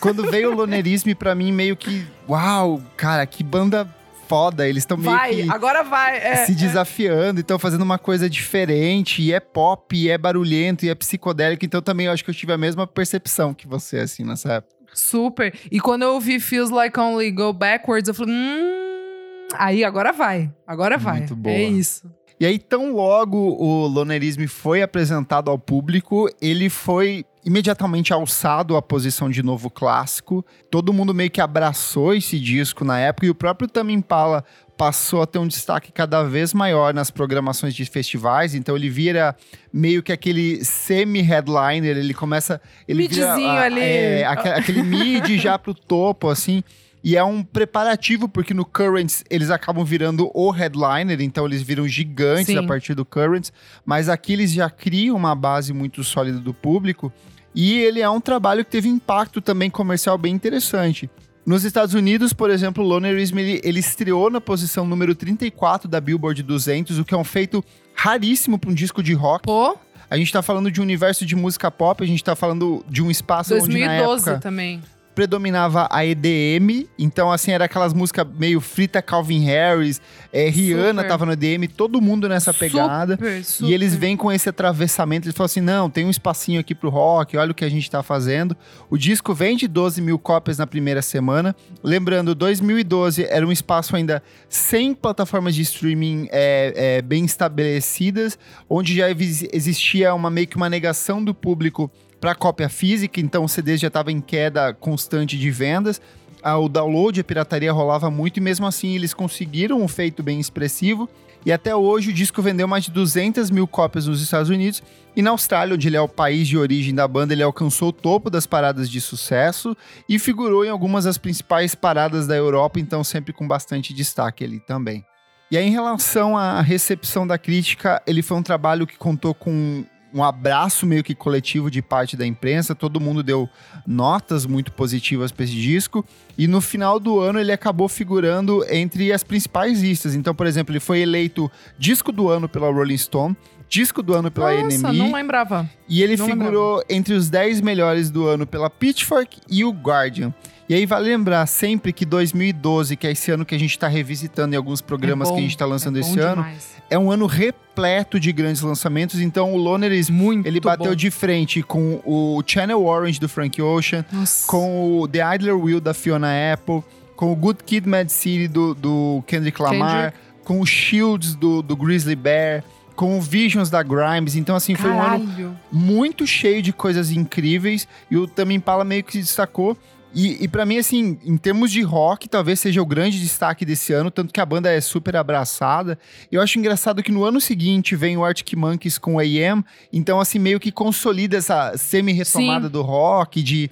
[0.00, 2.06] Quando veio o Lonerisme, pra mim, meio que.
[2.28, 3.88] Uau, cara, que banda
[4.34, 4.68] foda.
[4.68, 6.54] Eles estão meio vai, que agora vai, é, se é.
[6.54, 9.22] desafiando, estão fazendo uma coisa diferente.
[9.22, 11.64] E é pop, e é barulhento, e é psicodélico.
[11.64, 14.74] Então também eu acho que eu tive a mesma percepção que você, assim, nessa época.
[14.92, 15.54] Super.
[15.70, 20.52] E quando eu ouvi Feels Like Only Go Backwards, eu falei, hum, aí agora vai.
[20.66, 21.18] Agora vai.
[21.18, 21.54] Muito boa.
[21.54, 22.10] É isso.
[22.38, 28.82] E aí, tão logo o Lonerisme foi apresentado ao público, ele foi imediatamente alçado à
[28.82, 30.44] posição de novo clássico.
[30.70, 34.44] Todo mundo meio que abraçou esse disco na época e o próprio Tame Impala
[34.76, 39.36] passou a ter um destaque cada vez maior nas programações de festivais, então ele vira
[39.72, 42.60] meio que aquele semi-headliner, ele começa...
[42.88, 43.80] Ele Midzinho vira, ali.
[43.80, 46.62] É, aquele mid já pro topo, assim...
[47.06, 51.86] E é um preparativo, porque no Currents eles acabam virando o headliner, então eles viram
[51.86, 52.56] gigantes Sim.
[52.56, 53.52] a partir do Currents.
[53.84, 57.12] Mas aqui eles já criam uma base muito sólida do público.
[57.54, 61.08] E ele é um trabalho que teve impacto também comercial bem interessante.
[61.46, 66.00] Nos Estados Unidos, por exemplo, o Lonerism ele, ele estreou na posição número 34 da
[66.00, 67.62] Billboard 200, o que é um feito
[67.94, 69.44] raríssimo para um disco de rock.
[69.44, 69.76] Pô.
[70.10, 73.02] A gente tá falando de um universo de música pop, a gente tá falando de
[73.02, 74.38] um espaço 2012 onde na época...
[74.38, 74.82] também
[75.14, 80.00] predominava a EDM, então assim, era aquelas músicas meio frita Calvin Harris,
[80.32, 81.08] é, Rihanna super.
[81.08, 83.14] tava no EDM, todo mundo nessa pegada.
[83.14, 83.70] Super, super.
[83.70, 86.90] E eles vêm com esse atravessamento, eles falam assim, não, tem um espacinho aqui pro
[86.90, 88.56] rock, olha o que a gente tá fazendo.
[88.90, 91.54] O disco vende 12 mil cópias na primeira semana.
[91.82, 98.96] Lembrando, 2012 era um espaço ainda sem plataformas de streaming é, é, bem estabelecidas, onde
[98.96, 101.90] já existia uma meio que uma negação do público
[102.24, 106.00] para cópia física, então o CD já estava em queda constante de vendas.
[106.42, 111.06] o download, a pirataria rolava muito e mesmo assim eles conseguiram um feito bem expressivo.
[111.44, 114.82] E até hoje o disco vendeu mais de 200 mil cópias nos Estados Unidos.
[115.14, 117.92] E na Austrália, onde ele é o país de origem da banda, ele alcançou o
[117.92, 119.76] topo das paradas de sucesso
[120.08, 124.60] e figurou em algumas das principais paradas da Europa, então sempre com bastante destaque ali
[124.60, 125.04] também.
[125.50, 129.84] E aí, em relação à recepção da crítica, ele foi um trabalho que contou com
[130.14, 133.48] um abraço meio que coletivo de parte da imprensa, todo mundo deu
[133.84, 136.04] notas muito positivas para esse disco,
[136.38, 140.14] e no final do ano ele acabou figurando entre as principais listas.
[140.14, 143.36] Então, por exemplo, ele foi eleito disco do ano pela Rolling Stone,
[143.68, 144.98] disco do ano pela Nossa, NME.
[144.98, 145.68] não lembrava.
[145.88, 146.84] E ele não figurou lembrava.
[146.90, 150.32] entre os 10 melhores do ano pela Pitchfork e o Guardian.
[150.68, 153.86] E aí vale lembrar sempre que 2012, que é esse ano que a gente tá
[153.86, 156.68] revisitando em alguns programas É bom, que a gente tá lançando é esse ano, demais.
[156.88, 159.20] é um ano repleto de grandes lançamentos.
[159.20, 160.94] Então o Lonerism, Muito ele bateu bom.
[160.94, 164.46] de frente com o Channel Orange do Frank Ocean, Nossa.
[164.46, 166.82] com o The Idler Wheel da Fiona Apple,
[167.14, 171.76] com o Good Kid, Mad City do, do Kendrick Lamar, com o Shields do, do
[171.76, 172.64] Grizzly Bear,
[172.96, 174.34] com o Visions da Grimes.
[174.34, 175.56] Então, assim, foi um ano Caralho.
[175.70, 179.76] muito cheio de coisas incríveis e o Tame Impala meio que se destacou.
[180.14, 183.92] E, e para mim, assim, em termos de rock, talvez seja o grande destaque desse
[183.92, 185.98] ano, tanto que a banda é super abraçada.
[186.30, 190.38] Eu acho engraçado que no ano seguinte vem o Arctic Monkeys com AM, então, assim,
[190.38, 193.68] meio que consolida essa semi-retomada do rock, de,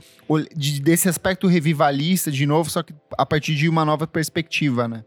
[0.56, 5.04] de- desse aspecto revivalista de novo, só que a partir de uma nova perspectiva, né?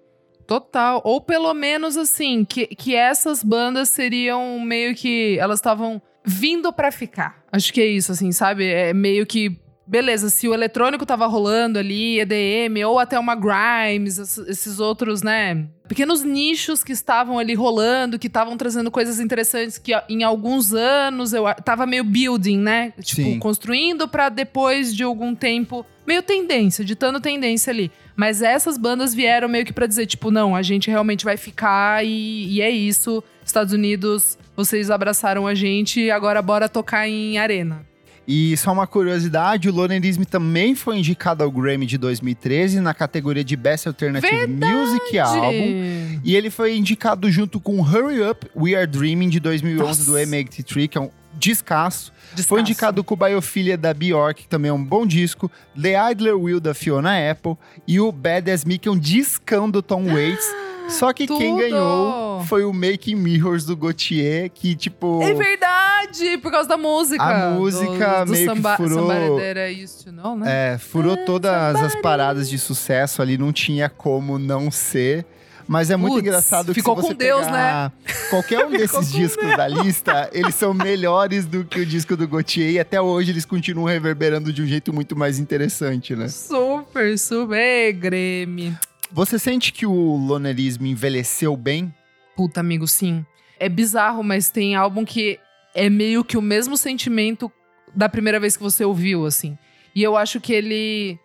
[0.48, 1.02] Total.
[1.04, 5.38] Ou pelo menos assim, que, que essas bandas seriam meio que.
[5.40, 7.44] Elas estavam vindo pra ficar.
[7.52, 8.68] Acho que é isso, assim, sabe?
[8.68, 9.60] É meio que.
[9.88, 15.22] Beleza, se o eletrônico tava rolando ali, EDM, ou até uma Grimes, ess- esses outros,
[15.22, 15.68] né?
[15.88, 21.34] Pequenos nichos que estavam ali rolando, que estavam trazendo coisas interessantes que em alguns anos
[21.34, 22.94] eu tava meio building, né?
[23.00, 23.38] Tipo, Sim.
[23.40, 25.86] construindo pra depois de algum tempo.
[26.08, 27.92] Meio tendência, ditando tendência ali.
[28.16, 32.04] Mas essas bandas vieram meio que pra dizer, tipo, não, a gente realmente vai ficar
[32.04, 33.24] e, e é isso.
[33.46, 37.86] Estados Unidos, vocês abraçaram a gente, agora bora tocar em arena.
[38.28, 43.44] E só uma curiosidade, o Lonerism também foi indicado ao Grammy de 2013 na categoria
[43.44, 46.20] de Best Alternative Music Album.
[46.24, 50.12] E ele foi indicado junto com Hurry Up, We Are Dreaming, de 2011, Nossa.
[50.12, 52.12] do M83, que é um descasso.
[52.34, 52.48] Descasso.
[52.48, 55.52] Foi indicado com Biophilia, da Bjork, que também é um bom disco.
[55.80, 57.56] The Idler Wheel, da Fiona Apple.
[57.88, 60.46] E o Bad As Me, que é um discão do Tom Waits.
[60.90, 61.58] Só que quem tudo!
[61.58, 65.22] ganhou foi o Making Mirrors do Gautier, que tipo...
[65.22, 67.24] É verdade, por causa da música.
[67.24, 70.74] A música do, do meio que samba, furou- That I Used to Know, né?
[70.74, 75.26] É, furou todas as paradas de sucesso ali, não tinha como não ser.
[75.68, 77.92] Mas é muito Putz, engraçado que ficou se você com Deus, pegar
[78.30, 82.70] qualquer um desses discos da lista, eles são melhores do que o disco do Gautier
[82.70, 86.28] e até hoje eles continuam reverberando de um jeito muito mais interessante, né?
[86.28, 87.92] Super, super.
[87.94, 88.78] Grêmio.
[89.12, 91.94] Você sente que o lonerismo envelheceu bem?
[92.36, 93.26] Puta, amigo, sim.
[93.60, 95.40] É bizarro, mas tem álbum que
[95.74, 97.52] é meio que o mesmo sentimento
[97.94, 99.58] da primeira vez que você ouviu, assim.
[99.96, 101.18] E eu acho que ele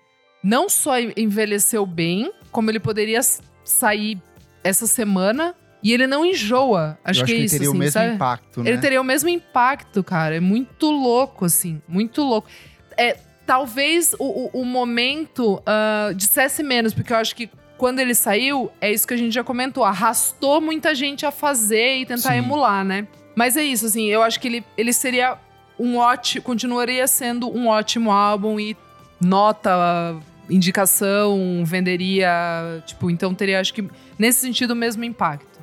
[0.43, 3.21] não só en- envelheceu bem, como ele poderia
[3.64, 4.21] sair
[4.62, 6.99] essa semana e ele não enjoa.
[7.03, 8.14] Acho Eu que acho é que ele isso, teria o assim, mesmo sabe?
[8.14, 8.71] impacto, né?
[8.71, 10.37] Ele teria o mesmo impacto, cara.
[10.37, 11.83] É muito louco, assim.
[11.88, 12.49] Muito louco.
[12.97, 13.16] É,
[13.47, 14.25] talvez o,
[14.59, 17.49] o- o momento ah, dissesse menos, porque eu acho que
[17.81, 19.83] quando ele saiu, é isso que a gente já comentou.
[19.83, 22.37] Arrastou muita gente a fazer e tentar Sim.
[22.37, 23.09] emular, né?
[23.35, 24.05] Mas é isso, assim.
[24.05, 25.38] Eu acho que ele, ele seria
[25.79, 26.43] um ótimo.
[26.45, 28.77] Continuaria sendo um ótimo álbum e
[29.19, 30.14] nota.
[30.51, 32.83] Indicação, venderia.
[32.85, 33.88] Tipo, então teria, acho que,
[34.19, 35.59] nesse sentido, o mesmo impacto.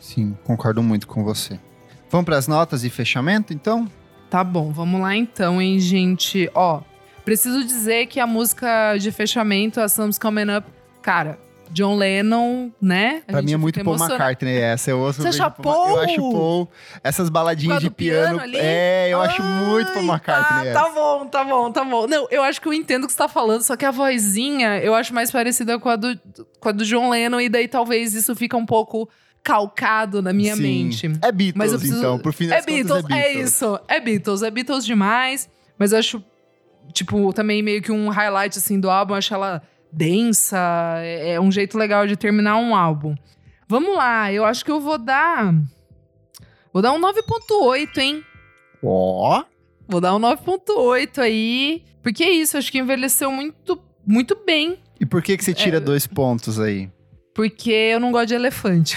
[0.00, 1.56] Sim, concordo muito com você.
[2.10, 3.88] Vamos para as notas e fechamento, então?
[4.28, 6.50] Tá bom, vamos lá então, hein, gente.
[6.52, 6.80] Ó,
[7.24, 10.66] preciso dizer que a música de fechamento, a Something's Coming Up,
[11.00, 11.38] cara,
[11.72, 13.22] John Lennon, né?
[13.28, 13.96] A Pra mim é muito Paul.
[13.96, 14.90] McCartney essa.
[14.90, 16.68] Eu ouço Você acha Paul Eu acho Paul.
[17.02, 18.56] Essas baladinhas de piano piano.
[18.56, 20.80] É, eu acho Ai, muito Paul McCartney Tá, essa.
[20.80, 22.06] tá bom, tá bom, tá bom.
[22.06, 24.78] Não, eu acho que eu entendo o que você tá falando, só que a vozinha
[24.78, 26.18] eu acho mais parecida com a do,
[26.58, 29.08] com a do John Lennon, e daí talvez isso fica um pouco
[29.42, 30.62] calcado na minha Sim.
[30.62, 31.06] mente.
[31.22, 31.98] É Beatles, Mas eu preciso...
[32.00, 32.18] então.
[32.18, 33.50] Por fim é das Beatles, contas, é é Beatles.
[33.50, 33.80] isso.
[33.88, 35.48] É Beatles, é Beatles demais.
[35.78, 36.22] Mas eu acho,
[36.92, 39.14] tipo, também meio que um highlight, assim, do álbum.
[39.14, 40.58] Eu acho ela densa.
[40.98, 43.14] É é um jeito legal de terminar um álbum.
[43.68, 45.54] Vamos lá, eu acho que eu vou dar...
[46.72, 48.24] Vou dar um 9.8, hein?
[48.82, 49.42] Ó.
[49.88, 51.82] Vou dar um 9.8 aí.
[52.02, 54.78] Porque é isso, acho que envelheceu muito, muito bem.
[55.00, 55.80] E por que, que você tira É.
[55.80, 56.88] dois pontos aí?
[57.34, 58.96] Porque eu não gosto de elefante.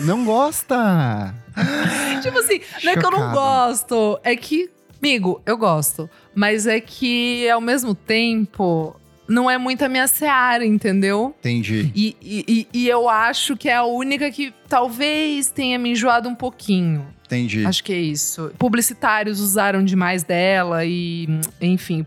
[0.00, 1.34] Não gosta?
[2.22, 3.34] tipo assim, não é que eu não Chocado.
[3.34, 4.20] gosto.
[4.22, 4.70] É que,
[5.02, 6.08] amigo, eu gosto.
[6.34, 8.94] Mas é que, ao mesmo tempo,
[9.28, 11.34] não é muito a minha seara, entendeu?
[11.40, 11.90] Entendi.
[11.94, 16.34] E, e, e eu acho que é a única que talvez tenha me enjoado um
[16.34, 17.06] pouquinho.
[17.26, 17.66] Entendi.
[17.66, 18.52] Acho que é isso.
[18.58, 21.28] Publicitários usaram demais dela e,
[21.60, 22.04] enfim,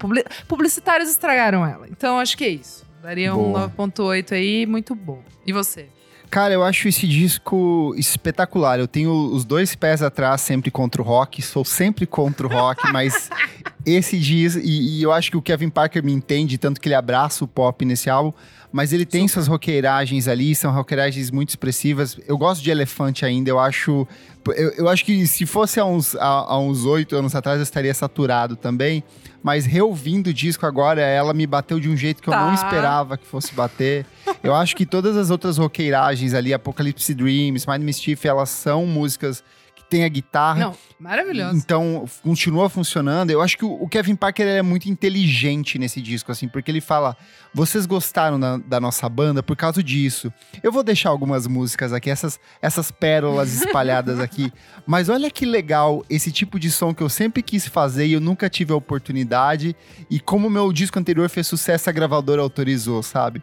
[0.47, 1.87] publicitários estragaram ela.
[1.89, 2.85] Então acho que é isso.
[3.01, 3.65] Daria Boa.
[3.65, 5.21] um 9.8 aí, muito bom.
[5.45, 5.87] E você?
[6.29, 8.79] Cara, eu acho esse disco espetacular.
[8.79, 12.91] Eu tenho os dois pés atrás sempre contra o rock, sou sempre contra o rock,
[12.93, 13.29] mas
[13.85, 14.59] esse disco.
[14.63, 17.47] E, e, eu acho que o Kevin Parker me entende, tanto que ele abraça o
[17.47, 18.33] pop nesse álbum.
[18.71, 19.33] Mas ele tem Super.
[19.33, 22.19] suas roqueiragens ali, são roqueiragens muito expressivas.
[22.27, 24.07] Eu gosto de Elefante ainda, eu acho.
[24.55, 27.93] Eu, eu acho que se fosse há uns há uns oito anos atrás, eu estaria
[27.93, 29.03] saturado também
[29.41, 32.37] mas reouvindo o disco agora, ela me bateu de um jeito que tá.
[32.37, 32.65] eu não tá.
[32.65, 34.05] esperava que fosse bater.
[34.43, 39.43] eu acho que todas as outras roqueiragens ali, Apocalypse Dreams, Mind Mischief, elas são músicas
[39.89, 40.59] tem a guitarra.
[40.59, 41.57] Não, maravilhoso.
[41.57, 43.31] Então, continua funcionando.
[43.31, 47.17] Eu acho que o, Kevin Parker é muito inteligente nesse disco, assim, porque ele fala:
[47.53, 50.31] vocês gostaram da, da, nossa banda por causa disso.
[50.61, 54.53] Eu vou deixar algumas músicas aqui, essas, essas pérolas espalhadas aqui.
[54.85, 58.21] Mas olha que legal esse tipo de som que eu sempre quis fazer e eu
[58.21, 59.75] nunca tive a oportunidade.
[60.09, 63.41] E como o meu disco anterior fez sucesso, a gravadora autorizou, sabe?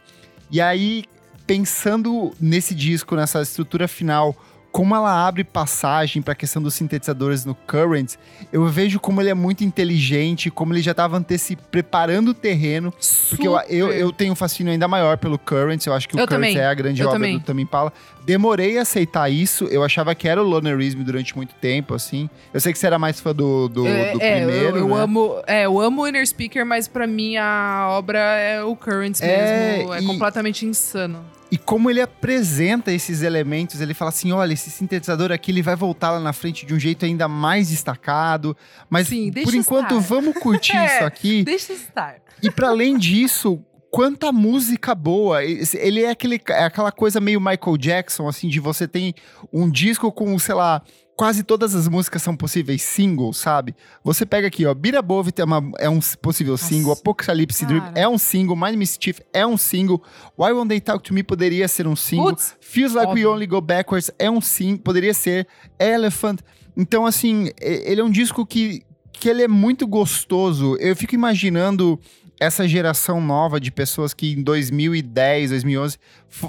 [0.48, 1.04] E aí,
[1.44, 4.36] pensando nesse disco, nessa estrutura final
[4.76, 8.16] como ela abre passagem para a questão dos sintetizadores no Current,
[8.52, 12.92] eu vejo como ele é muito inteligente, como ele já estava anteci preparando o terreno.
[13.00, 13.36] Super.
[13.36, 16.20] Porque eu, eu, eu, tenho um fascínio ainda maior pelo Current, eu acho que o
[16.20, 16.58] eu Current também.
[16.58, 17.38] é a grande eu obra também.
[17.38, 17.90] do Tame Impala.
[18.26, 22.28] Demorei a aceitar isso, eu achava que era o Lonerism durante muito tempo, assim.
[22.52, 25.00] Eu sei que você era mais fã do, do, é, do é, primeiro, eu, né?
[25.00, 29.20] amo, é, eu amo o Inner Speaker, mas para mim a obra é o Current
[29.20, 30.06] é, mesmo, é e...
[30.06, 35.50] completamente insano e como ele apresenta esses elementos, ele fala assim: olha, esse sintetizador aqui
[35.50, 38.56] ele vai voltar lá na frente de um jeito ainda mais destacado.
[38.90, 40.14] Mas Sim, por enquanto, estar.
[40.14, 41.44] vamos curtir é, isso aqui.
[41.44, 42.16] Deixa estar.
[42.42, 43.62] E para além disso,
[43.96, 45.42] quanta música boa.
[45.42, 49.14] Ele é, aquele, é aquela coisa meio Michael Jackson, assim, de você tem
[49.50, 50.82] um disco com, sei lá,
[51.16, 53.74] quase todas as músicas são possíveis singles, sabe?
[54.04, 56.66] Você pega aqui, ó, Beat Above é, uma, é um possível Nossa.
[56.66, 60.02] single, Apocalypse Dream é um single, Mind Mischief é um single,
[60.38, 63.30] Why Won't They Talk To Me poderia ser um single, Putz, Feels Like óbvio.
[63.30, 66.40] We Only Go Backwards é um single, poderia ser, Elephant.
[66.76, 70.76] Então, assim, ele é um disco que, que ele é muito gostoso.
[70.76, 71.98] Eu fico imaginando
[72.38, 75.98] essa geração nova de pessoas que em 2010, 2011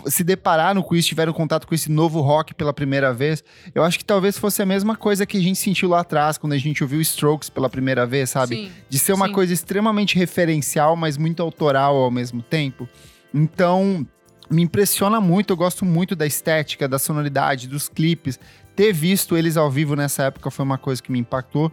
[0.08, 3.97] se depararam com isso, tiveram contato com esse novo rock pela primeira vez, eu acho
[3.97, 6.84] que talvez fosse a mesma coisa que a gente sentiu lá atrás, quando a gente
[6.84, 8.56] ouviu Strokes pela primeira vez, sabe?
[8.56, 9.34] Sim, de ser uma sim.
[9.34, 12.88] coisa extremamente referencial, mas muito autoral ao mesmo tempo.
[13.34, 14.06] Então,
[14.50, 18.39] me impressiona muito, eu gosto muito da estética, da sonoridade, dos clipes.
[18.76, 21.71] Ter visto eles ao vivo nessa época foi uma coisa que me impactou.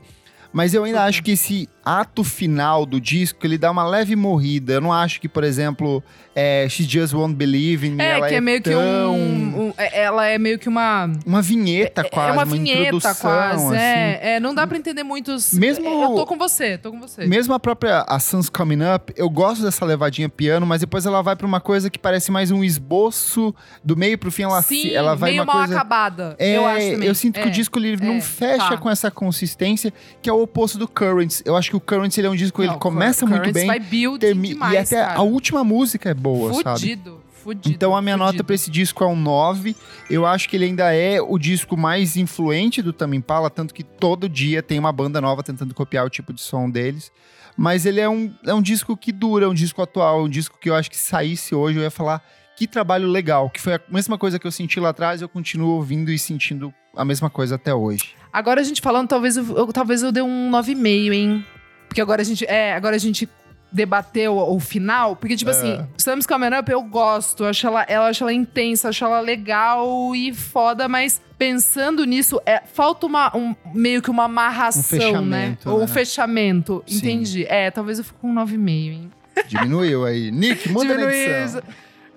[0.52, 4.74] Mas eu ainda acho que esse ato final do disco, ele dá uma leve morrida.
[4.74, 6.02] Eu não acho que, por exemplo,
[6.34, 8.72] é, She Just Won't Believe in Me, é, ela que é, é meio tão...
[8.72, 11.10] que um, um, é, Ela é meio que uma...
[11.24, 13.76] Uma vinheta é, quase, é uma, uma vinheta quase, assim.
[13.76, 14.40] é, é.
[14.40, 15.52] Não dá pra entender muitos...
[15.52, 15.86] Mesmo...
[15.86, 17.26] Eu tô com você, tô com você.
[17.26, 21.22] Mesmo a própria a Sun's Coming Up, eu gosto dessa levadinha piano, mas depois ela
[21.22, 24.90] vai pra uma coisa que parece mais um esboço do meio pro fim, ela, Sim,
[24.92, 25.74] ela vai meio uma mal coisa...
[25.74, 27.08] acabada, é, eu acho também.
[27.08, 28.76] Eu sinto que o disco ele não fecha tá.
[28.76, 31.42] com essa consistência, que é o oposto do Currents.
[31.44, 33.66] Eu acho que o Currents ele é um disco que ele começa muito bem.
[33.66, 35.18] Vai demais, e até cara.
[35.18, 36.80] a última música é boa, sabe?
[36.80, 37.74] Fudido, fudido.
[37.74, 38.32] Então a minha fudido.
[38.32, 39.74] nota para esse disco é um 9.
[40.08, 43.82] Eu acho que ele ainda é o disco mais influente do Tame Impala, tanto que
[43.82, 47.10] todo dia tem uma banda nova tentando copiar o tipo de som deles.
[47.56, 50.28] Mas ele é um, é um disco que dura, é um disco atual, é um
[50.28, 52.22] disco que eu acho que saísse hoje eu ia falar
[52.56, 55.74] que trabalho legal, que foi a mesma coisa que eu senti lá atrás, eu continuo
[55.74, 58.14] ouvindo e sentindo a mesma coisa até hoje.
[58.32, 61.44] Agora a gente falando, talvez eu, eu talvez eu dê um 9,5, hein?
[61.94, 62.44] Porque agora a gente.
[62.46, 63.28] É, agora a gente
[63.70, 65.14] debateu o, final.
[65.14, 65.54] Porque, tipo é.
[65.54, 67.44] assim, Sam's Coming Up eu gosto.
[67.44, 72.40] Eu acho ela, eu acho ela intensa, acho ela legal e foda, mas pensando nisso,
[72.44, 75.56] é, falta uma, um, meio que uma amarração, um né?
[75.64, 76.82] Ou um fechamento.
[76.84, 76.96] Sim.
[76.96, 77.46] Entendi.
[77.48, 79.10] É, talvez eu fique com um 9,5, hein?
[79.46, 80.32] Diminuiu aí.
[80.32, 81.30] Nick, muda Diminuiu.
[81.30, 81.62] na edição.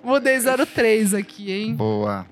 [0.04, 1.76] Mudei 03 aqui, hein?
[1.76, 2.26] Boa.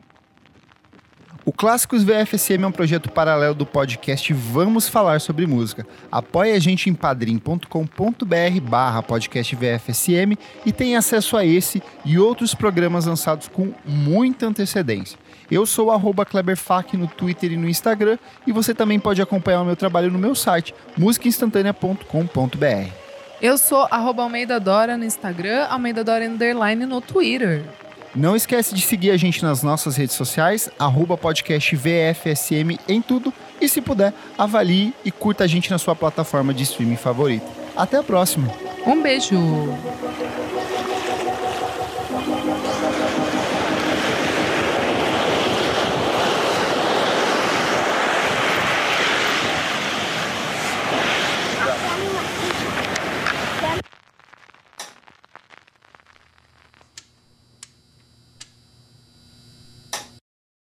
[1.46, 5.86] O Clássicos VFSM é um projeto paralelo do podcast Vamos Falar Sobre Música.
[6.12, 12.56] Apoie a gente em padrim.com.br barra podcast VFSM e tem acesso a esse e outros
[12.56, 15.20] programas lançados com muita antecedência.
[15.52, 19.66] Eu sou o KleberFac no Twitter e no Instagram e você também pode acompanhar o
[19.66, 22.90] meu trabalho no meu site musicainstantanea.com.br.
[23.40, 27.64] Eu sou arroba Almeida Dora no Instagram, Almeida Dora Underline no Twitter.
[28.16, 33.34] Não esquece de seguir a gente nas nossas redes sociais, arroba podcast VFSM em tudo.
[33.60, 37.46] E se puder, avalie e curta a gente na sua plataforma de streaming favorita.
[37.76, 38.50] Até a próxima.
[38.88, 39.36] Um beijo.